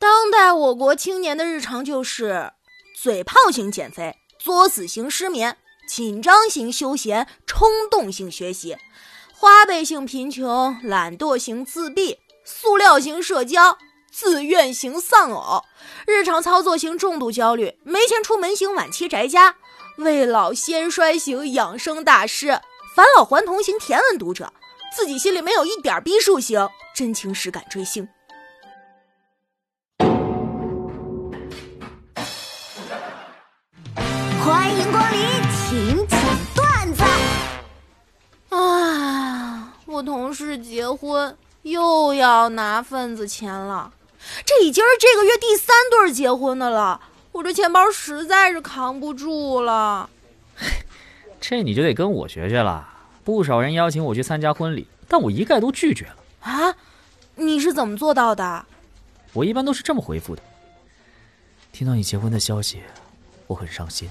[0.00, 2.52] 当代我国青年的日常就是
[2.96, 8.78] 嘴炮型减肥、作死型失眠、紧张型休闲、冲动性学习、
[9.30, 13.76] 花呗型贫穷、懒惰型自闭、塑料型社交、
[14.10, 15.64] 自愿型丧偶、
[16.06, 19.56] 日常操作型重度焦虑、没钱出门型晚期宅家、
[19.98, 22.58] 未老先衰型养生大师、
[22.96, 24.50] 返老还童型甜文读者、
[24.96, 28.08] 自己心里没有一点逼数型真情实感追星。
[40.00, 43.92] 我同事结婚又要拿份子钱了，
[44.46, 46.98] 这已经是这个月第三对结婚的了，
[47.32, 50.08] 我这钱包实在是扛不住了。
[51.38, 52.88] 这你就得跟我学学了。
[53.24, 56.16] 不少人邀请我去参加婚礼，但我一概都拒绝了。
[56.40, 56.74] 啊，
[57.34, 58.64] 你是怎么做到的？
[59.34, 60.42] 我一般都是这么回复的：
[61.72, 62.80] 听到你结婚的消息，
[63.46, 64.08] 我很伤心。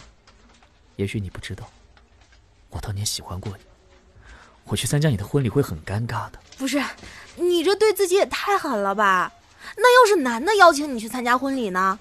[0.97, 1.67] 也许你不知道，
[2.69, 3.63] 我当年喜欢过你。
[4.69, 6.39] 我去参加你的婚礼会很尴尬的。
[6.57, 6.81] 不是，
[7.35, 9.31] 你这对自己也太狠了吧？
[9.75, 11.97] 那要是男的邀请你去参加婚礼呢？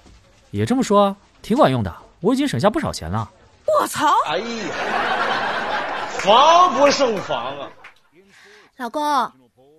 [0.51, 1.95] 也这么说，挺管用的。
[2.21, 3.29] 我已经省下不少钱了。
[3.65, 4.13] 我操！
[4.25, 7.69] 哎呀，防不胜防啊！
[8.77, 9.31] 老公，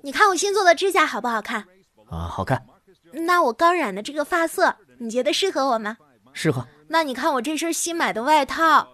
[0.02, 1.64] 你看我新做的指甲好不好看？
[2.10, 2.64] 啊，好看。
[3.12, 5.96] 那我刚染的这个发色，你觉得适合我吗？
[6.32, 6.66] 适合。
[6.88, 8.88] 那你看我这身新买的外套。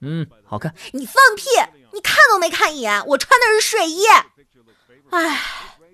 [0.00, 0.74] 嗯，好看。
[0.92, 1.44] 你放屁！
[1.96, 4.04] 你看都没看一眼，我穿的是睡衣。
[5.10, 5.40] 唉，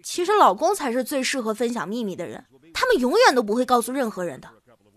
[0.03, 4.49] 其实老公才是最适合分享秘密的人，他们永远都不会告诉任何人的，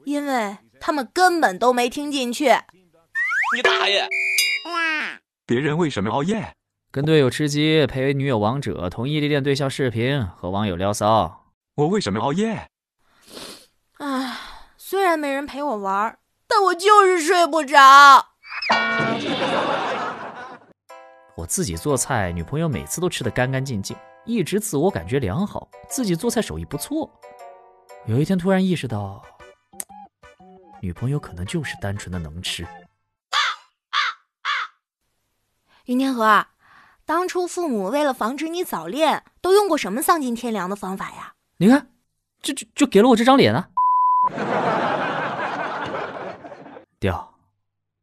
[0.03, 2.45] 因为他们根本都没听进去。
[3.55, 4.07] 你大爷！
[5.45, 6.55] 别人为什么熬夜？
[6.91, 11.51] 跟队友吃鸡，陪女友王者，同异地恋对象视频，和网友聊骚。
[11.75, 12.67] 我为什么熬夜？
[13.99, 14.37] 唉，
[14.75, 16.17] 虽然没人陪我玩，
[16.47, 17.77] 但我就是睡不着。
[21.35, 27.11] 我自己做菜，女朋友每次都吃得干干净净，一直自我感觉良好，自己做菜手艺不错。
[28.05, 29.21] 有一天突然意识到，
[30.81, 32.65] 女朋友可能就是单纯的能吃。
[35.87, 36.47] 云天河，
[37.05, 41.33] 当初父母为了防止你早恋，都用过什么丧尽天良的方法呀？
[41.57, 41.91] 你看，
[42.41, 43.69] 就就就给了我这张脸啊！
[46.97, 47.35] 掉，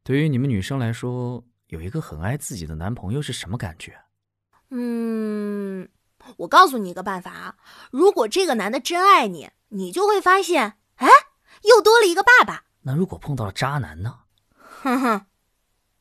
[0.03, 1.43] 对于你们女生来说，
[1.73, 3.99] 有一个很爱自己的男朋友是什么感觉？
[4.69, 5.89] 嗯，
[6.37, 7.55] 我告诉你一个办法啊，
[7.89, 11.07] 如果这个男的真爱你，你就会发现，哎，
[11.63, 12.65] 又多了一个爸爸。
[12.83, 14.19] 那如果碰到了渣男呢？
[14.83, 15.25] 哼哼，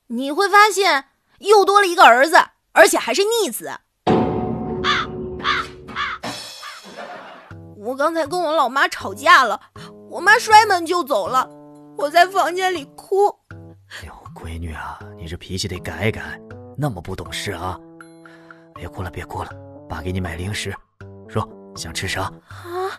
[0.08, 1.06] 你会发现
[1.38, 2.36] 又多了一个儿子，
[2.72, 3.72] 而且还是逆子。
[7.78, 9.58] 我刚才跟我老妈吵架了，
[10.10, 11.48] 我妈摔门就走了，
[11.96, 13.28] 我在房间里哭。
[13.88, 16.40] 哎呦，闺女啊，你这脾气得改改，
[16.76, 17.78] 那么不懂事啊！
[18.74, 19.50] 别哭了，别哭了，
[19.88, 20.74] 爸给你买零食，
[21.28, 22.22] 说想吃啥？
[22.22, 22.98] 啊，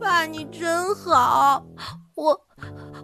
[0.00, 1.64] 爸你真好，
[2.14, 2.38] 我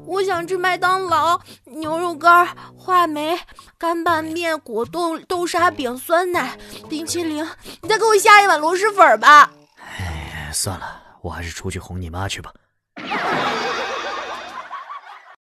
[0.05, 2.47] 我想吃麦当劳、牛肉干、
[2.77, 3.39] 话梅、
[3.79, 6.59] 干拌面、果冻、豆沙饼、酸奶、
[6.89, 7.47] 冰淇淋，
[7.83, 9.51] 你再给我下一碗螺蛳粉吧。
[9.79, 12.53] 哎，算了，我还是出去哄你妈去吧。